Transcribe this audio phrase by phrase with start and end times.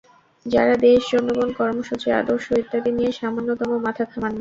[0.45, 4.39] যাঁরা দেশ, জনগণ, কর্মসূচি, আদর্শ ইত্যাদি নিয়ে সামান্যতম মাথা ঘামান না।